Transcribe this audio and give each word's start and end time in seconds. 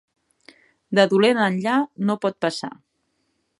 De 0.99 1.05
dolent 1.11 1.43
enllà 1.49 1.77
no 2.09 2.17
pot 2.27 2.43
passar. 2.47 2.73